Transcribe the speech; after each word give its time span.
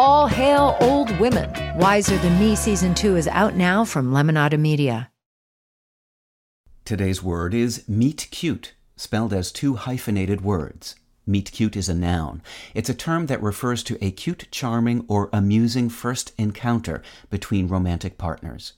All 0.00 0.28
hail 0.28 0.76
old 0.80 1.10
women. 1.18 1.50
Wiser 1.76 2.16
Than 2.18 2.38
Me 2.38 2.54
season 2.54 2.94
two 2.94 3.16
is 3.16 3.26
out 3.26 3.56
now 3.56 3.84
from 3.84 4.12
Lemonada 4.12 4.56
Media. 4.56 5.10
Today's 6.84 7.20
word 7.20 7.52
is 7.52 7.82
meet 7.88 8.28
cute, 8.30 8.74
spelled 8.94 9.32
as 9.32 9.50
two 9.50 9.74
hyphenated 9.74 10.40
words. 10.42 10.94
Meet 11.26 11.50
cute 11.50 11.74
is 11.74 11.88
a 11.88 11.94
noun. 11.94 12.42
It's 12.74 12.88
a 12.88 12.94
term 12.94 13.26
that 13.26 13.42
refers 13.42 13.82
to 13.82 13.98
a 14.00 14.12
cute, 14.12 14.46
charming, 14.52 15.04
or 15.08 15.30
amusing 15.32 15.88
first 15.88 16.32
encounter 16.38 17.02
between 17.28 17.66
romantic 17.66 18.18
partners. 18.18 18.74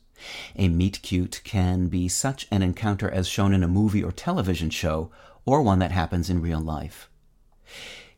A 0.57 0.71
meet 0.71 1.03
cute 1.03 1.43
can 1.45 1.89
be 1.89 2.09
such 2.09 2.47
an 2.51 2.63
encounter 2.63 3.11
as 3.11 3.29
shown 3.29 3.53
in 3.53 3.63
a 3.63 3.69
movie 3.69 4.03
or 4.03 4.11
television 4.11 4.71
show, 4.71 5.11
or 5.45 5.61
one 5.61 5.81
that 5.81 5.93
happens 5.93 6.31
in 6.31 6.41
real 6.41 6.61
life. 6.61 7.11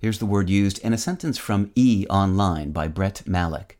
Here's 0.03 0.19
the 0.19 0.27
word 0.27 0.51
used 0.51 0.81
in 0.81 0.93
a 0.93 0.99
sentence 0.99 1.39
from 1.39 1.71
E 1.77 2.07
Online 2.11 2.73
by 2.73 2.89
Brett 2.89 3.23
Malec 3.25 3.77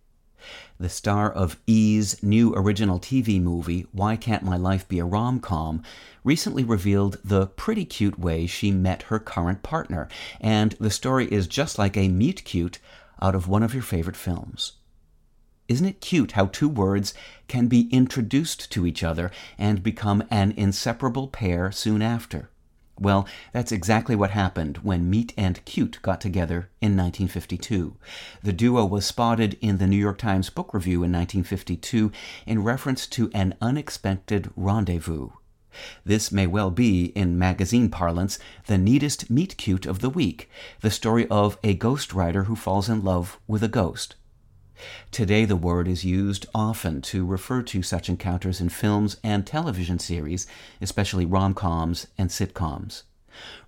the 0.79 0.89
star 0.89 1.29
of 1.29 1.59
E's 1.67 2.23
new 2.23 2.55
original 2.55 3.01
TV 3.01 3.43
movie, 3.43 3.87
Why 3.91 4.15
Can't 4.15 4.45
My 4.45 4.57
Life 4.57 4.87
Be 4.87 5.01
a 5.01 5.05
Rom 5.05 5.41
Com, 5.41 5.83
recently 6.23 6.63
revealed 6.63 7.19
the 7.25 7.49
pretty 7.49 7.85
cute 7.85 8.21
way 8.21 8.47
she 8.47 8.71
met 8.71 9.03
her 9.05 9.19
current 9.19 9.65
partner, 9.65 10.09
and 10.41 10.77
the 10.79 10.91
story 10.91 11.27
is 11.27 11.49
just 11.49 11.77
like 11.77 11.97
a 11.97 12.07
meet 12.07 12.45
cute 12.45 12.79
out 13.21 13.35
of 13.35 13.49
one 13.49 13.65
of 13.65 13.75
your 13.75 13.83
favorite 13.83 14.17
films. 14.17 14.75
Isn't 15.67 15.87
it 15.87 16.01
cute 16.01 16.33
how 16.33 16.47
two 16.47 16.69
words 16.69 17.15
can 17.49 17.67
be 17.67 17.89
introduced 17.91 18.71
to 18.71 18.87
each 18.87 19.03
other 19.03 19.33
and 19.59 19.83
become 19.83 20.23
an 20.31 20.53
inseparable 20.57 21.27
pair 21.27 21.73
soon 21.73 22.01
after? 22.01 22.52
Well, 23.03 23.27
that's 23.53 23.73
exactly 23.73 24.15
what 24.15 24.31
happened 24.31 24.77
when 24.85 25.11
Meet 25.11 25.35
and 25.37 25.65
Cute 25.65 25.99
got 26.03 26.21
together 26.21 26.69
in 26.81 26.97
1952. 26.97 27.97
The 28.45 28.53
duo 28.53 28.85
was 28.85 29.05
spotted 29.05 29.59
in 29.61 29.79
the 29.79 29.89
New 29.89 29.97
York 29.97 30.19
Times 30.19 30.51
Book 30.51 30.73
Review 30.73 31.03
in 31.03 31.11
1952 31.11 32.13
in 32.47 32.63
reference 32.63 33.09
to 33.09 33.29
an 33.35 33.57
unexpected 33.61 34.53
rendezvous. 34.55 35.31
This 36.05 36.31
may 36.31 36.47
well 36.47 36.71
be, 36.71 37.07
in 37.07 37.37
magazine 37.37 37.89
parlance, 37.89 38.39
the 38.67 38.79
neatest 38.79 39.29
meet 39.29 39.57
cute 39.57 39.85
of 39.85 39.99
the 39.99 40.11
week, 40.11 40.49
the 40.81 40.91
story 40.91 41.27
of 41.27 41.59
a 41.65 41.75
ghost 41.75 42.15
writer 42.15 42.45
who 42.45 42.55
falls 42.55 42.89
in 42.89 43.03
love 43.03 43.41
with 43.49 43.65
a 43.65 43.69
ghost. 43.69 44.15
Today, 45.11 45.45
the 45.45 45.57
word 45.57 45.89
is 45.89 46.05
used 46.05 46.47
often 46.55 47.03
to 47.03 47.27
refer 47.27 47.63
to 47.63 47.83
such 47.83 48.09
encounters 48.09 48.61
in 48.61 48.69
films 48.69 49.17
and 49.23 49.47
television 49.47 49.99
series, 49.99 50.47
especially 50.81 51.27
rom 51.27 51.55
coms 51.55 52.07
and 52.17 52.31
sitcoms. 52.31 53.03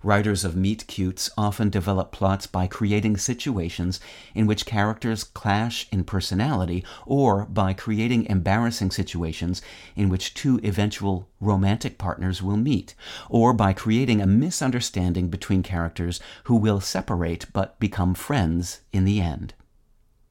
Writers 0.03 0.45
of 0.45 0.55
meet 0.55 0.85
cutes 0.85 1.31
often 1.35 1.71
develop 1.71 2.11
plots 2.11 2.45
by 2.45 2.67
creating 2.67 3.17
situations 3.17 3.99
in 4.35 4.45
which 4.45 4.65
characters 4.65 5.23
clash 5.23 5.87
in 5.91 6.03
personality, 6.03 6.85
or 7.05 7.45
by 7.45 7.73
creating 7.73 8.25
embarrassing 8.27 8.91
situations 8.91 9.63
in 9.95 10.07
which 10.07 10.35
two 10.35 10.59
eventual 10.63 11.27
romantic 11.39 11.97
partners 11.97 12.43
will 12.43 12.57
meet, 12.57 12.93
or 13.27 13.53
by 13.53 13.73
creating 13.73 14.21
a 14.21 14.27
misunderstanding 14.27 15.29
between 15.29 15.63
characters 15.63 16.19
who 16.43 16.55
will 16.55 16.79
separate 16.79 17.47
but 17.51 17.79
become 17.79 18.13
friends 18.13 18.81
in 18.93 19.03
the 19.03 19.19
end. 19.19 19.55